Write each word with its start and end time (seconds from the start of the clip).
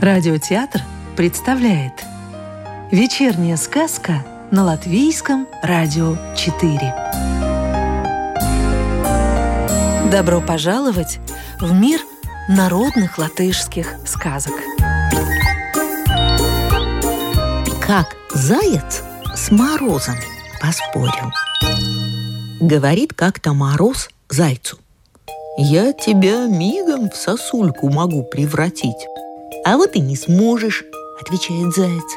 Радиотеатр 0.00 0.80
представляет 1.16 1.92
Вечерняя 2.90 3.58
сказка 3.58 4.24
на 4.50 4.64
Латвийском 4.64 5.46
радио 5.62 6.16
4 6.34 6.94
Добро 10.10 10.40
пожаловать 10.40 11.18
в 11.60 11.74
мир 11.74 12.00
народных 12.48 13.18
латышских 13.18 13.96
сказок. 14.06 14.54
Как 17.86 18.16
заяц 18.32 19.02
с 19.34 19.50
морозом 19.50 20.16
поспорил 20.60 21.32
Говорит 22.60 23.12
как-то 23.12 23.52
мороз 23.52 24.08
зайцу 24.28 24.78
Я 25.56 25.92
тебя 25.92 26.46
мигом 26.46 27.10
в 27.10 27.16
сосульку 27.16 27.90
могу 27.90 28.24
превратить 28.24 29.06
а 29.64 29.76
вот 29.76 29.94
и 29.96 30.00
не 30.00 30.16
сможешь, 30.16 30.82
отвечает 31.20 31.74
заяц. 31.74 32.16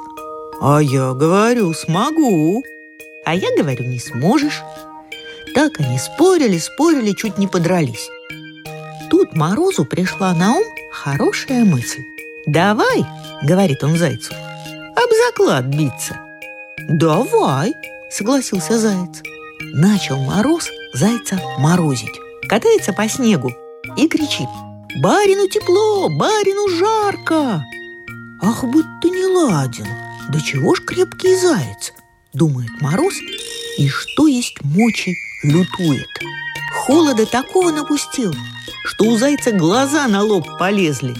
А 0.61 0.79
я 0.79 1.11
говорю, 1.11 1.73
смогу. 1.73 2.63
А 3.25 3.35
я 3.35 3.47
говорю, 3.57 3.83
не 3.83 3.99
сможешь. 3.99 4.61
Так 5.53 5.79
они 5.79 5.97
спорили, 5.99 6.57
спорили, 6.57 7.11
чуть 7.11 7.37
не 7.37 7.47
подрались. 7.47 8.09
Тут 9.09 9.35
Морозу 9.35 9.83
пришла 9.83 10.33
на 10.33 10.55
ум 10.55 10.63
хорошая 10.93 11.65
мысль. 11.65 12.03
«Давай»,— 12.47 13.05
говорит 13.43 13.83
он 13.83 13.97
зайцу,— 13.97 14.33
«об 14.95 15.09
заклад 15.27 15.65
биться». 15.65 16.17
«Давай»,— 16.87 17.73
согласился 18.11 18.77
заяц. 18.77 19.21
Начал 19.73 20.17
Мороз 20.17 20.69
зайца 20.93 21.39
морозить. 21.57 22.19
Катается 22.47 22.93
по 22.93 23.07
снегу 23.07 23.51
и 23.97 24.07
кричит— 24.07 24.49
Барину 24.97 25.47
тепло, 25.47 26.09
барину 26.09 26.67
жарко. 26.67 27.63
Ах, 28.41 28.63
будто 28.65 29.07
не 29.07 29.25
ладен. 29.25 29.87
Да 30.29 30.39
чего 30.41 30.75
ж 30.75 30.81
крепкий 30.81 31.35
заяц, 31.35 31.93
думает 32.33 32.69
Мороз, 32.81 33.13
и 33.77 33.87
что 33.87 34.27
есть 34.27 34.61
мочи 34.63 35.15
лютует. 35.43 36.09
Холода 36.73 37.25
такого 37.25 37.71
напустил, 37.71 38.35
что 38.83 39.05
у 39.05 39.17
зайца 39.17 39.51
глаза 39.51 40.07
на 40.07 40.21
лоб 40.23 40.45
полезли. 40.59 41.15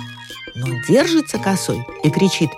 Но 0.53 0.67
держится 0.88 1.38
косой 1.38 1.86
и 2.03 2.09
кричит 2.09 2.50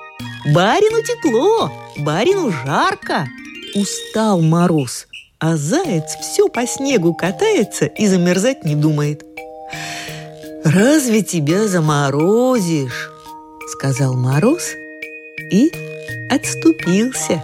«Барину 0.48 1.04
тепло, 1.04 1.72
барину 1.98 2.52
жарко!» 2.52 3.28
Устал 3.76 4.42
Мороз, 4.42 5.08
а 5.40 5.58
заяц 5.58 6.16
все 6.22 6.48
по 6.48 6.66
снегу 6.68 7.14
катается 7.14 7.86
и 7.86 8.08
замерзать 8.08 8.64
не 8.64 8.76
думает– 8.76 9.26
«Разве 10.64 11.24
тебя 11.24 11.68
заморозишь?»— 11.68 13.12
сказал 13.72 14.14
Мороз 14.14 14.64
и 15.52 15.72
отступился 16.30 17.44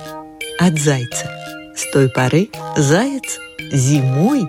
от 0.58 0.80
зайца. 0.80 1.30
С 1.76 1.92
той 1.92 2.10
поры 2.10 2.50
заяц 2.78 3.40
зимой 3.74 4.48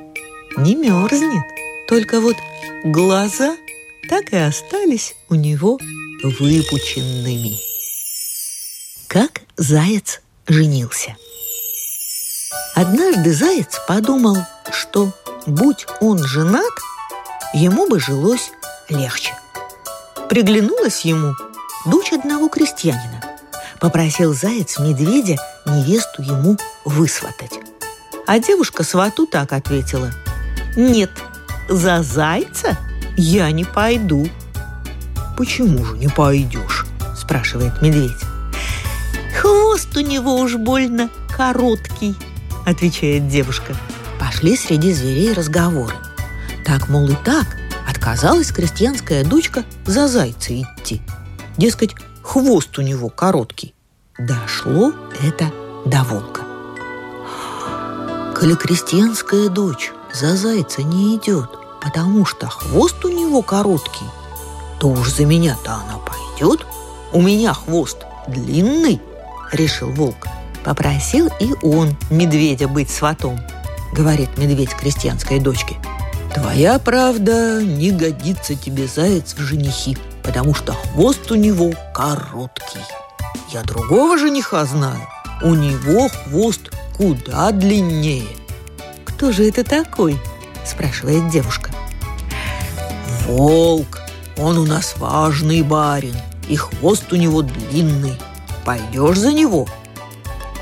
не 0.57 0.77
мерзнет, 0.77 1.45
только 1.89 2.21
вот 2.21 2.37
глаза 2.85 3.57
так 4.09 4.33
и 4.33 4.37
остались 4.37 5.17
у 5.29 5.35
него 5.35 5.79
выпученными. 6.23 7.59
Как 9.09 9.41
заяц 9.57 10.21
женился? 10.47 11.17
Однажды 12.75 13.33
заяц 13.33 13.81
подумал, 13.87 14.37
что, 14.73 15.13
будь 15.47 15.87
он 16.01 16.19
женат, 16.19 16.73
ему 17.53 17.89
бы 17.89 18.01
жилось 18.01 18.53
легче. 18.89 19.35
Приглянулась 20.29 21.05
ему 21.05 21.35
дочь 21.87 22.13
одного 22.13 22.49
крестьянина. 22.49 23.23
Попросил 23.81 24.35
заяц 24.35 24.79
медведя 24.79 25.37
невесту 25.67 26.23
ему 26.23 26.57
высватать. 26.85 27.59
А 28.27 28.39
девушка 28.39 28.83
свату 28.83 29.27
так 29.27 29.53
ответила. 29.53 30.11
«Нет, 30.77 31.11
за 31.69 32.03
зайца 32.03 32.77
я 33.17 33.51
не 33.51 33.65
пойду». 33.65 34.29
«Почему 35.37 35.85
же 35.85 35.97
не 35.97 36.09
пойдешь?»– 36.09 36.87
спрашивает 37.17 37.81
медведь. 37.83 38.13
«Хвост 39.41 39.97
у 39.97 40.01
него 40.01 40.37
уж 40.37 40.57
больно 40.57 41.09
короткий»,– 41.37 42.15
отвечает 42.67 43.29
девушка. 43.29 43.75
Пошли 44.19 44.57
среди 44.57 44.93
зверей 44.93 45.33
разговоры. 45.33 45.95
Так, 46.65 46.89
мол, 46.89 47.09
и 47.09 47.17
так, 47.25 47.47
Отказалась 47.91 48.51
крестьянская 48.51 49.25
дочка 49.25 49.63
за 49.85 50.09
зайца 50.09 50.59
идти. 50.59 51.03
Дескать, 51.59 51.95
хвост 52.23 52.79
у 52.79 52.83
него 52.83 53.11
короткий. 53.11 53.75
Дошло 54.19 54.95
это 55.23 55.53
до 55.85 56.03
волка. 56.05 56.43
Коли 58.35 58.55
крестьянская 58.55 59.51
дочь 59.51 59.93
за 60.15 60.35
зайца 60.35 60.83
не 60.83 61.17
идет, 61.17 61.51
потому 61.83 62.25
что 62.25 62.47
хвост 62.47 63.05
у 63.05 63.09
него 63.09 63.43
короткий, 63.43 64.07
то 64.79 64.89
уж 64.89 65.13
за 65.13 65.27
меня-то 65.27 65.75
она 65.75 65.99
пойдет. 65.99 66.67
У 67.13 67.21
меня 67.21 67.53
хвост 67.53 67.99
длинный, 68.29 68.99
решил 69.53 69.91
волк. 69.91 70.27
Попросил 70.65 71.29
и 71.41 71.53
он 71.63 71.97
медведя 72.11 72.69
быть 72.69 72.91
сватом, 72.91 73.39
говорит 73.93 74.37
медведь 74.37 74.71
крестьянской 74.71 75.39
дочке– 75.41 75.77
Твоя 76.35 76.79
правда 76.79 77.61
не 77.63 77.91
годится 77.91 78.55
тебе 78.55 78.87
заяц 78.87 79.35
в 79.35 79.41
женихи, 79.41 79.99
потому 80.23 80.55
что 80.55 80.73
хвост 80.73 81.31
у 81.31 81.35
него 81.35 81.73
короткий. 81.93 82.81
Я 83.51 83.63
другого 83.63 84.17
жениха 84.17 84.65
знаю. 84.65 85.01
У 85.43 85.55
него 85.55 86.09
хвост 86.09 86.71
куда 86.97 87.51
длиннее. 87.51 88.29
Кто 89.05 89.33
же 89.33 89.49
это 89.49 89.65
такой? 89.65 90.21
спрашивает 90.65 91.29
девушка. 91.31 91.73
Волк. 93.27 93.99
Он 94.37 94.57
у 94.57 94.65
нас 94.65 94.95
важный 94.97 95.63
барин, 95.63 96.15
и 96.49 96.57
хвост 96.57 97.13
у 97.13 97.17
него 97.17 97.43
длинный. 97.43 98.15
Пойдешь 98.65 99.19
за 99.19 99.33
него? 99.33 99.67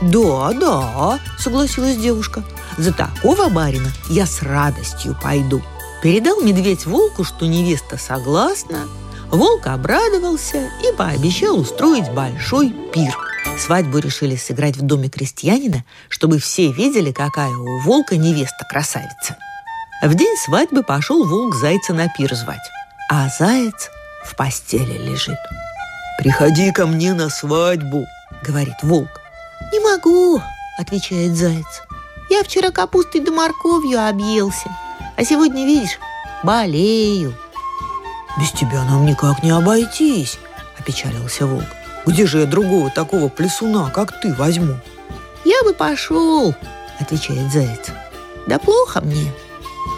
Да, 0.00 0.53
да, 0.53 1.19
согласилась 1.38 1.97
девушка. 1.97 2.44
За 2.76 2.92
такого 2.92 3.48
барина 3.48 3.91
я 4.09 4.26
с 4.26 4.42
радостью 4.42 5.16
пойду. 5.20 5.60
Передал 6.03 6.41
медведь 6.41 6.86
волку, 6.86 7.25
что 7.25 7.47
невеста 7.47 7.98
согласна. 7.98 8.86
Волк 9.31 9.66
обрадовался 9.66 10.70
и 10.82 10.97
пообещал 10.97 11.59
устроить 11.59 12.10
большой 12.12 12.70
пир. 12.92 13.16
Свадьбу 13.59 13.98
решили 13.98 14.36
сыграть 14.36 14.76
в 14.76 14.82
доме 14.82 15.09
крестьянина, 15.09 15.84
чтобы 16.09 16.38
все 16.38 16.70
видели, 16.70 17.10
какая 17.10 17.50
у 17.50 17.80
волка 17.80 18.16
невеста 18.16 18.65
красавица. 18.69 19.36
В 20.00 20.15
день 20.15 20.36
свадьбы 20.36 20.84
пошел 20.84 21.26
волк 21.26 21.56
зайца 21.56 21.92
на 21.92 22.09
пир 22.09 22.32
звать, 22.34 22.70
а 23.10 23.28
заяц 23.36 23.91
в 24.25 24.36
постели 24.36 24.97
лежит. 24.97 25.38
«Приходи 26.19 26.70
ко 26.70 26.86
мне 26.86 27.15
на 27.15 27.28
свадьбу»,— 27.28 28.06
говорит 28.47 28.76
волк. 28.82 29.18
«Не 29.88 29.94
могу»,— 29.94 30.43
отвечает 30.78 31.34
заяц. 31.34 31.82
Я 32.28 32.44
вчера 32.44 32.71
капустой 32.71 33.22
да 33.22 33.32
морковью 33.32 34.06
объелся, 34.06 34.69
а 35.16 35.25
сегодня, 35.25 35.65
видишь, 35.65 35.99
болею. 36.43 37.34
Без 38.38 38.53
тебя 38.53 38.84
нам 38.84 39.06
никак 39.06 39.43
не 39.43 39.50
обойтись, 39.50 40.38
опечалился 40.78 41.47
волк. 41.47 41.65
Где 42.04 42.27
же 42.27 42.41
я 42.41 42.47
другого 42.47 42.91
такого 42.91 43.28
плесуна, 43.28 43.91
как 43.91 44.21
ты, 44.21 44.34
возьму? 44.34 44.77
Я 45.47 45.62
бы 45.65 45.72
пошел, 45.72 46.54
отвечает 47.00 47.50
заяц. 47.50 47.86
Да 48.47 48.59
плохо 48.59 49.01
мне, 49.01 49.33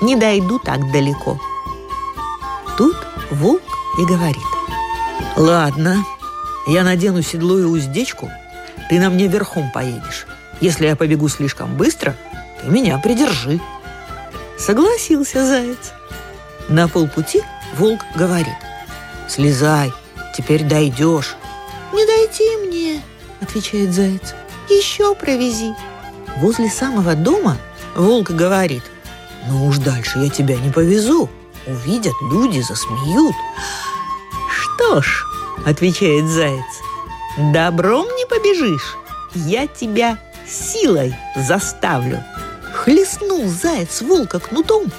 не 0.00 0.14
дойду 0.14 0.60
так 0.60 0.92
далеко. 0.92 1.40
Тут 2.78 2.96
волк 3.32 3.62
и 3.98 4.04
говорит. 4.04 4.36
Ладно, 5.36 6.04
я 6.68 6.84
надену 6.84 7.22
седло 7.22 7.58
и 7.58 7.64
уздечку, 7.64 8.30
ты 8.90 8.98
на 8.98 9.08
мне 9.08 9.28
верхом 9.28 9.70
поедешь. 9.70 10.26
Если 10.60 10.88
я 10.88 10.96
побегу 10.96 11.28
слишком 11.28 11.76
быстро, 11.76 12.16
ты 12.60 12.68
меня 12.68 12.98
придержи. 12.98 13.60
Согласился 14.58 15.46
заяц. 15.46 15.92
На 16.68 16.88
полпути 16.88 17.40
волк 17.76 18.00
говорит. 18.16 18.56
Слезай, 19.28 19.92
теперь 20.36 20.64
дойдешь. 20.64 21.36
Не 21.92 22.04
дойти 22.04 22.56
мне, 22.66 23.00
отвечает 23.40 23.94
заяц. 23.94 24.34
Еще 24.68 25.14
провези. 25.14 25.72
Возле 26.38 26.68
самого 26.68 27.14
дома 27.14 27.58
волк 27.94 28.32
говорит. 28.32 28.82
Ну 29.46 29.66
уж 29.66 29.78
дальше 29.78 30.18
я 30.18 30.30
тебя 30.30 30.56
не 30.56 30.70
повезу. 30.70 31.30
Увидят 31.64 32.14
люди, 32.32 32.58
засмеют. 32.58 33.36
Что 34.50 35.00
ж, 35.00 35.24
отвечает 35.64 36.26
заяц, 36.26 36.64
добром 37.52 38.06
не 38.16 38.26
побежишь. 38.26 38.96
Я 39.34 39.66
тебя 39.66 40.18
силой 40.46 41.14
заставлю. 41.36 42.22
Хлестнул 42.72 43.46
заяц 43.46 44.00
волка 44.02 44.38
кнутом, 44.40 44.90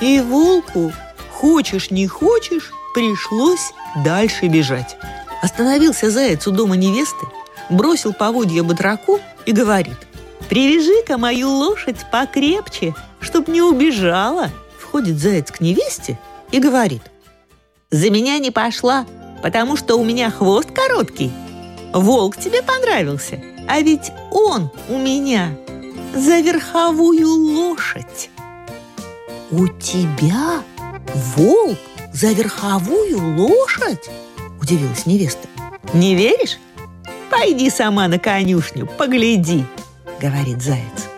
и 0.00 0.20
волку, 0.20 0.92
хочешь 1.30 1.90
не 1.90 2.06
хочешь, 2.06 2.72
пришлось 2.94 3.72
дальше 4.04 4.46
бежать. 4.46 4.96
Остановился 5.42 6.10
заяц 6.10 6.46
у 6.46 6.50
дома 6.50 6.76
невесты, 6.76 7.26
бросил 7.68 8.12
поводья 8.12 8.62
батраку 8.62 9.20
и 9.46 9.52
говорит 9.52 9.96
«Привяжи-ка 10.48 11.18
мою 11.18 11.50
лошадь 11.50 12.06
покрепче, 12.10 12.94
чтоб 13.20 13.48
не 13.48 13.62
убежала». 13.62 14.50
Входит 14.78 15.18
заяц 15.18 15.50
к 15.50 15.60
невесте 15.60 16.18
и 16.50 16.58
говорит 16.58 17.02
«За 17.90 18.10
меня 18.10 18.38
не 18.38 18.50
пошла, 18.50 19.06
потому 19.42 19.76
что 19.76 19.96
у 19.96 20.04
меня 20.04 20.30
хвост 20.30 20.70
короткий. 20.72 21.32
Волк 21.92 22.36
тебе 22.36 22.62
понравился, 22.62 23.40
а 23.68 23.80
ведь 23.80 24.12
он 24.30 24.70
у 24.88 24.98
меня 24.98 25.56
за 26.14 26.40
верховую 26.40 27.28
лошадь». 27.28 28.30
«У 29.50 29.66
тебя 29.66 30.62
волк 31.36 31.78
за 32.12 32.28
верховую 32.28 33.36
лошадь?»– 33.36 34.08
удивилась 34.60 35.06
невеста. 35.06 35.48
«Не 35.92 36.14
веришь? 36.14 36.58
Пойди 37.30 37.68
сама 37.70 38.06
на 38.06 38.20
конюшню, 38.20 38.86
погляди»,– 38.86 39.64
говорит 40.20 40.62
заяц. 40.62 41.08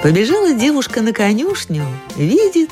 Побежала 0.00 0.52
девушка 0.52 1.00
на 1.00 1.12
конюшню, 1.12 1.84
видит, 2.14 2.70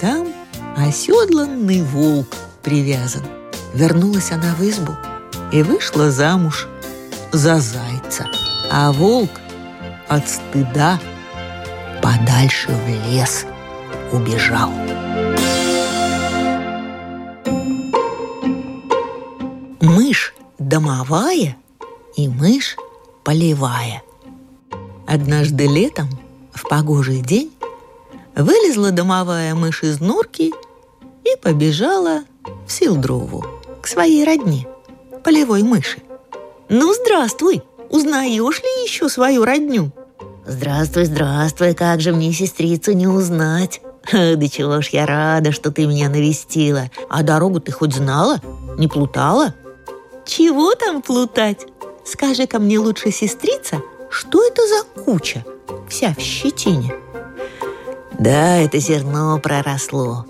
там 0.00 0.28
оседланный 0.76 1.82
волк 1.82 2.36
привязан. 2.62 3.22
Вернулась 3.74 4.30
она 4.30 4.54
в 4.54 4.62
избу 4.62 4.92
и 5.52 5.62
вышла 5.62 6.10
замуж 6.10 6.66
за 7.32 7.58
зайца. 7.60 8.26
А 8.70 8.92
волк 8.92 9.30
от 10.08 10.28
стыда 10.28 10.98
подальше 12.02 12.68
в 12.68 13.10
лес 13.10 13.46
убежал. 14.12 14.70
Мышь 19.80 20.34
домовая 20.58 21.56
и 22.16 22.28
мышь 22.28 22.76
полевая. 23.24 24.02
Однажды 25.06 25.66
летом, 25.66 26.08
в 26.52 26.68
погожий 26.68 27.20
день, 27.20 27.52
вылезла 28.34 28.90
домовая 28.90 29.54
мышь 29.54 29.82
из 29.82 30.00
норки 30.00 30.52
и 31.24 31.36
побежала 31.42 32.22
в 32.66 32.72
Силдрову 32.72 33.44
к 33.80 33.86
своей 33.86 34.24
родне, 34.24 34.66
полевой 35.26 35.64
мыши. 35.64 35.98
«Ну, 36.68 36.94
здравствуй! 36.94 37.62
Узнаешь 37.90 38.60
ли 38.60 38.84
еще 38.84 39.08
свою 39.08 39.44
родню?» 39.44 39.90
«Здравствуй, 40.46 41.06
здравствуй, 41.06 41.74
как 41.74 42.00
же 42.00 42.12
мне 42.12 42.32
сестрицу 42.32 42.92
не 42.92 43.08
узнать?» 43.08 43.80
«Да 44.12 44.48
чего 44.48 44.80
ж 44.80 44.90
я 44.92 45.04
рада, 45.04 45.50
что 45.50 45.72
ты 45.72 45.86
меня 45.86 46.08
навестила. 46.08 46.92
А 47.10 47.24
дорогу 47.24 47.58
ты 47.58 47.72
хоть 47.72 47.92
знала? 47.92 48.40
Не 48.78 48.86
плутала?» 48.86 49.52
Чего 50.26 50.74
там 50.74 51.02
плутать? 51.02 51.66
Скажи-ка 52.04 52.58
мне 52.58 52.78
лучше, 52.78 53.12
сестрица, 53.12 53.80
что 54.10 54.44
это 54.44 54.62
за 54.66 55.02
куча, 55.04 55.44
вся 55.88 56.14
в 56.16 56.20
щетине? 56.20 56.92
Да, 58.18 58.56
это 58.56 58.78
зерно 58.78 59.38
проросло. 59.38 60.26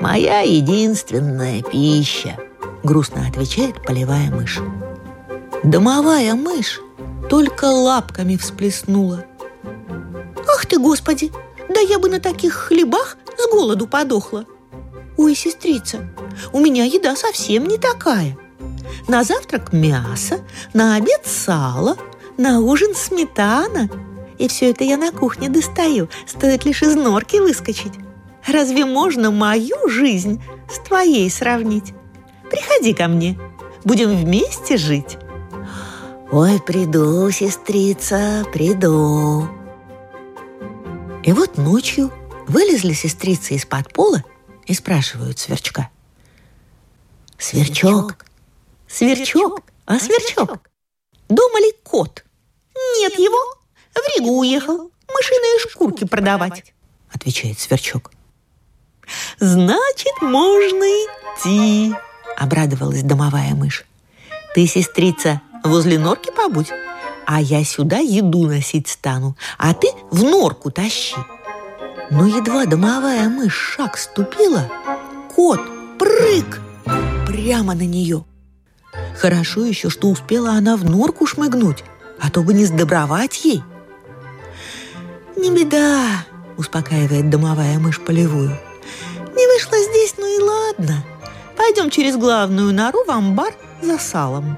Моя 0.00 0.40
единственная 0.40 1.62
пища, 1.62 2.36
грустно 2.86 3.28
отвечает 3.28 3.82
полевая 3.82 4.30
мышь. 4.30 4.60
Домовая 5.62 6.34
мышь 6.34 6.80
только 7.28 7.66
лапками 7.66 8.36
всплеснула. 8.36 9.26
Ах 10.48 10.64
ты, 10.64 10.78
Господи! 10.78 11.30
Да 11.68 11.80
я 11.80 11.98
бы 11.98 12.08
на 12.08 12.20
таких 12.20 12.54
хлебах 12.54 13.18
с 13.36 13.50
голоду 13.50 13.86
подохла. 13.86 14.46
Ой, 15.18 15.34
сестрица, 15.34 16.08
у 16.52 16.60
меня 16.60 16.84
еда 16.84 17.14
совсем 17.16 17.66
не 17.66 17.76
такая– 17.76 18.38
на 19.08 19.22
завтрак 19.22 19.72
мясо, 19.72 20.40
на 20.72 20.96
обед 20.96 21.22
сало, 21.24 21.96
на 22.36 22.60
ужин 22.60 22.94
сметана. 22.94 23.88
И 24.38 24.48
все 24.48 24.70
это 24.70 24.84
я 24.84 24.96
на 24.96 25.12
кухне 25.12 25.48
достаю, 25.48 26.08
стоит 26.26 26.64
лишь 26.64 26.82
из 26.82 26.94
норки 26.94 27.36
выскочить. 27.36 27.92
Разве 28.46 28.84
можно 28.84 29.30
мою 29.30 29.88
жизнь 29.88 30.42
с 30.70 30.78
твоей 30.80 31.30
сравнить? 31.30 31.94
Приходи 32.56 32.94
ко 32.94 33.06
мне, 33.06 33.38
будем 33.84 34.16
вместе 34.16 34.78
жить. 34.78 35.18
Ой, 36.32 36.58
приду, 36.58 37.30
сестрица, 37.30 38.46
приду. 38.50 39.46
И 41.22 41.32
вот 41.32 41.58
ночью 41.58 42.10
вылезли 42.48 42.94
сестрицы 42.94 43.54
из-под 43.56 43.92
пола 43.92 44.24
и 44.64 44.72
спрашивают 44.72 45.38
сверчка. 45.38 45.90
Сверчок, 47.36 48.24
Сверчок? 48.88 49.60
А 49.84 49.98
сверчок? 49.98 50.70
Дома 51.28 51.60
ли 51.60 51.72
кот? 51.82 52.24
Нет 52.98 53.18
его. 53.18 53.38
В 53.94 54.16
Ригу 54.16 54.38
уехал. 54.38 54.90
Мышиные 55.12 55.58
шкурки 55.68 56.04
продавать. 56.04 56.72
Отвечает 57.12 57.58
сверчок. 57.58 58.12
Значит, 59.38 60.22
можно 60.22 60.84
идти. 60.84 61.94
Обрадовалась 62.36 63.02
домовая 63.02 63.54
мышь. 63.54 63.84
Ты, 64.54 64.66
сестрица, 64.66 65.40
возле 65.64 65.98
норки 65.98 66.30
побудь, 66.30 66.70
а 67.26 67.40
я 67.40 67.64
сюда 67.64 67.98
еду 67.98 68.46
носить 68.46 68.88
стану, 68.88 69.36
а 69.58 69.74
ты 69.74 69.88
в 70.10 70.22
норку 70.22 70.70
тащи. 70.70 71.16
Но 72.10 72.26
едва 72.26 72.66
домовая 72.66 73.28
мышь 73.28 73.54
шаг 73.54 73.98
ступила, 73.98 74.70
кот 75.34 75.60
прыг 75.98 76.60
прямо 77.26 77.74
на 77.74 77.86
нее– 77.86 78.24
Хорошо 79.18 79.64
еще, 79.64 79.88
что 79.88 80.08
успела 80.08 80.52
она 80.52 80.76
в 80.76 80.84
норку 80.84 81.26
шмыгнуть, 81.26 81.84
а 82.20 82.30
то 82.30 82.42
бы 82.42 82.52
не 82.52 82.64
сдобровать 82.66 83.44
ей. 83.44 83.62
«Не 85.36 85.50
беда»,— 85.50 86.24
успокаивает 86.56 87.30
домовая 87.30 87.78
мышь 87.78 88.00
полевую. 88.00 88.50
«Не 89.34 89.46
вышла 89.54 89.78
здесь, 89.78 90.14
ну 90.18 90.38
и 90.38 90.42
ладно. 90.42 91.04
Пойдем 91.66 91.90
через 91.90 92.16
главную 92.16 92.72
нору 92.72 93.02
в 93.04 93.10
амбар 93.10 93.52
за 93.82 93.98
салом». 93.98 94.56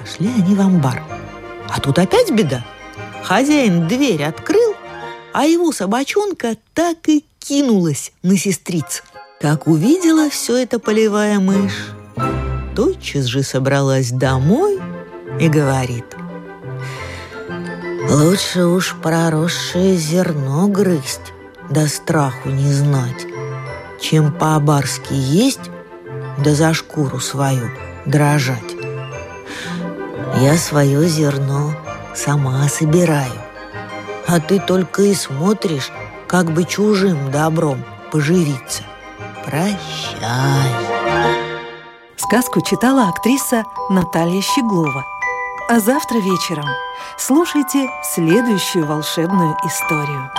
Пошли 0.00 0.30
они 0.38 0.54
в 0.54 0.60
амбар. 0.62 1.02
А 1.68 1.78
тут 1.80 1.98
опять 1.98 2.30
беда. 2.30 2.64
Хозяин 3.22 3.86
дверь 3.86 4.24
открыл, 4.24 4.74
а 5.34 5.44
его 5.44 5.70
собачонка 5.70 6.56
так 6.72 6.96
и 7.08 7.26
кинулась 7.38 8.12
на 8.22 8.38
сестриц. 8.38 9.02
Как 9.38 9.66
увидела 9.66 10.30
все 10.30 10.56
это 10.56 10.78
полевая 10.78 11.40
мышь, 11.40 11.88
тотчас 12.74 13.26
же 13.26 13.42
собралась 13.42 14.10
домой 14.10 14.80
и 15.38 15.46
говорит. 15.50 16.06
Лучше 18.08 18.64
уж 18.64 18.96
проросшее 19.02 19.94
зерно 19.96 20.68
грызть, 20.68 21.34
да 21.68 21.86
страху 21.86 22.48
не 22.48 22.72
знать, 22.72 23.26
чем 24.00 24.32
по-барски 24.32 25.12
есть, 25.12 25.70
да 26.38 26.54
за 26.54 26.74
шкуру 26.74 27.20
свою 27.20 27.70
дрожать. 28.06 28.76
Я 30.40 30.56
свое 30.56 31.06
зерно 31.08 31.74
сама 32.14 32.68
собираю, 32.68 33.40
а 34.26 34.40
ты 34.40 34.60
только 34.60 35.02
и 35.02 35.14
смотришь, 35.14 35.90
как 36.26 36.52
бы 36.52 36.64
чужим 36.64 37.30
добром 37.30 37.84
поживиться. 38.12 38.82
Прощай. 39.44 39.78
Сказку 42.16 42.60
читала 42.60 43.08
актриса 43.08 43.64
Наталья 43.90 44.42
Щеглова. 44.42 45.04
А 45.70 45.80
завтра 45.80 46.18
вечером 46.18 46.66
слушайте 47.18 47.90
следующую 48.14 48.86
волшебную 48.86 49.56
историю. 49.64 50.30